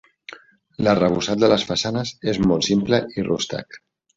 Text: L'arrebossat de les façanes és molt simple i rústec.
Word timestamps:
L'arrebossat 0.87 1.43
de 1.43 1.51
les 1.53 1.65
façanes 1.73 2.15
és 2.35 2.43
molt 2.47 2.69
simple 2.71 3.03
i 3.19 3.31
rústec. 3.33 3.83